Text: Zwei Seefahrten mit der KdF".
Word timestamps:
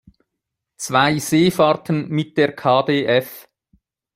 Zwei 0.77 1.19
Seefahrten 1.19 2.09
mit 2.09 2.35
der 2.35 2.53
KdF". 2.55 3.47